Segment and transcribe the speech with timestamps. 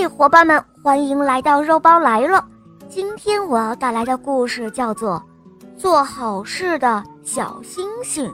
[0.00, 2.46] 嗨，伙伴们，欢迎来到肉包来了。
[2.88, 5.20] 今天我要带来的故事叫做
[5.76, 8.30] 《做好事的小星星》。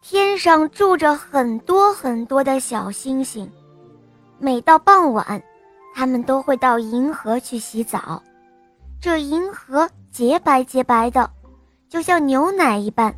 [0.00, 3.50] 天上住着很多很多的小星星，
[4.38, 5.42] 每到傍晚，
[5.92, 8.22] 它们都会到银河去洗澡。
[9.00, 11.28] 这银河洁白洁白的，
[11.88, 13.12] 就像牛奶一般。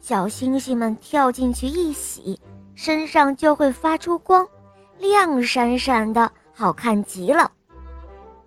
[0.00, 2.40] 小星星们跳进去一洗。
[2.74, 4.46] 身上就会发出光，
[4.98, 7.50] 亮闪闪的，好看极了。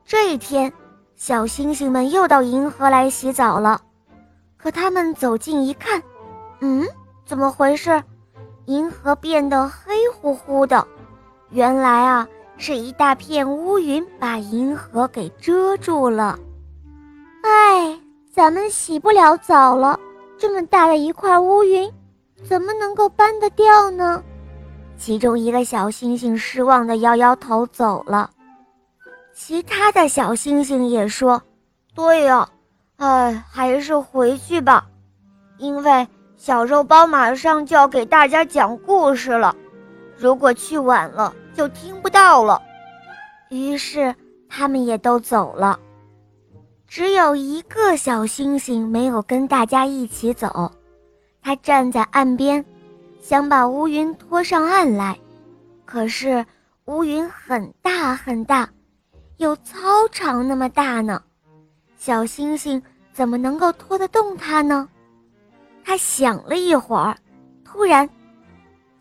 [0.05, 0.71] 这一天，
[1.15, 3.81] 小星星们又到银河来洗澡了。
[4.57, 6.01] 可他们走近一看，
[6.59, 6.85] 嗯，
[7.25, 8.03] 怎么回事？
[8.65, 10.87] 银河变得黑乎乎的。
[11.51, 16.37] 原来啊，是一大片乌云把银河给遮住了。
[17.43, 17.99] 哎，
[18.31, 19.99] 咱们洗不了澡了，
[20.35, 21.91] 这么大的一块乌云。
[22.47, 24.23] 怎么能够搬得掉呢？
[24.97, 28.29] 其中一个小星星失望地摇摇头走了。
[29.33, 31.41] 其他的小星星也说
[31.93, 32.47] ：“对呀，
[32.97, 34.87] 哎，还是回去吧，
[35.57, 39.53] 因为小肉包马上就要给大家讲故事了，
[40.15, 42.61] 如果去晚了就听不到了。”
[43.51, 44.15] 于是
[44.47, 45.77] 他们也都走了。
[46.87, 50.71] 只有一个小星星没有跟大家一起走。
[51.45, 52.65] 他站在岸边，
[53.21, 55.15] 想把乌云拖上岸来，
[55.85, 56.43] 可是
[56.85, 58.67] 乌云很大很大，
[59.37, 61.21] 有操场那么大呢，
[61.99, 62.81] 小星星
[63.13, 64.89] 怎么能够拖得动它呢？
[65.83, 67.15] 他想了一会儿，
[67.63, 68.09] 突然，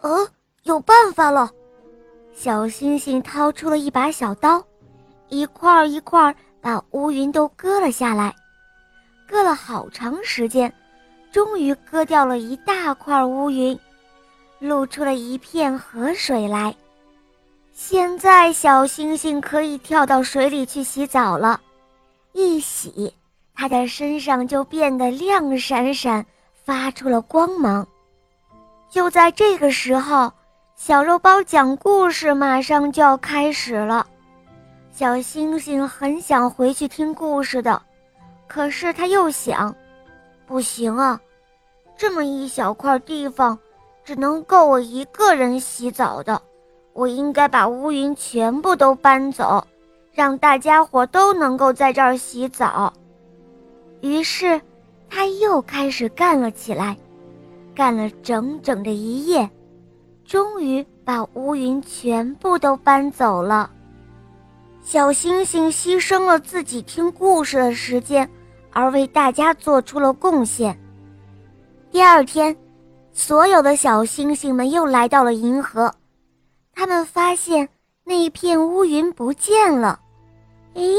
[0.02, 0.28] 呃，
[0.64, 1.50] 有办法了！
[2.34, 4.62] 小星星掏出了一把小刀，
[5.30, 8.36] 一块一块把乌云都割了下来，
[9.26, 10.70] 割了好长时间。
[11.34, 13.76] 终于割掉了一大块乌云，
[14.60, 16.72] 露出了一片河水来。
[17.72, 21.60] 现在小星星可以跳到水里去洗澡了，
[22.34, 23.12] 一洗，
[23.52, 26.24] 它的身上就变得亮闪闪，
[26.64, 27.84] 发出了光芒。
[28.88, 30.32] 就在这个时候，
[30.76, 34.06] 小肉包讲故事马上就要开始了。
[34.92, 37.82] 小星星很想回去听故事的，
[38.46, 39.74] 可是他又想。
[40.46, 41.20] 不行啊，
[41.96, 43.58] 这么一小块地方，
[44.04, 46.40] 只能够我一个人洗澡的。
[46.92, 49.66] 我应该把乌云全部都搬走，
[50.12, 52.92] 让大家伙都能够在这儿洗澡。
[54.00, 54.60] 于是，
[55.10, 56.96] 他又开始干了起来，
[57.74, 59.50] 干了整整的一夜，
[60.24, 63.70] 终于把乌云全部都搬走了。
[64.82, 68.28] 小星星牺牲了自己听故事的时间。
[68.74, 70.78] 而为大家做出了贡献。
[71.90, 72.54] 第二天，
[73.12, 75.94] 所有的小星星们又来到了银河，
[76.74, 77.68] 他们发现
[78.04, 80.00] 那一片乌云不见了。
[80.74, 80.98] 咦，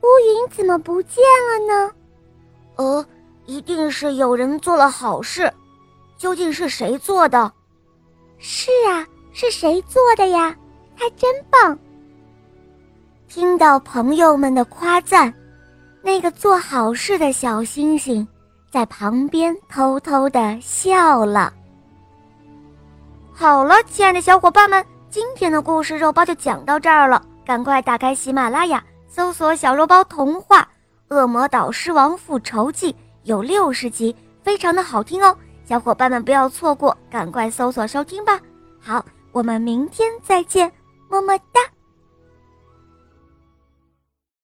[0.00, 1.90] 乌云怎么不见了呢？
[2.76, 3.04] 呃，
[3.44, 5.52] 一定是有人做了好事，
[6.16, 7.52] 究竟是谁做的？
[8.38, 10.56] 是啊，是谁做的呀？
[10.96, 11.76] 他真棒！
[13.26, 15.34] 听到朋友们的夸赞。
[16.04, 18.28] 那个做好事的小星星，
[18.70, 21.50] 在旁边偷偷的笑了。
[23.32, 27.24] 好了，亲爱的小伙伴们，今天的故事肉包就讲到这儿了。
[27.42, 30.60] 赶快打开喜马拉雅，搜索“小肉包童话
[31.14, 32.92] 《恶魔岛狮王复仇记》，
[33.22, 35.34] 有六十集，非常的好听哦。
[35.64, 38.38] 小伙伴们不要错过，赶快搜索收听吧。
[38.78, 40.70] 好，我们明天再见，
[41.08, 41.60] 么么哒。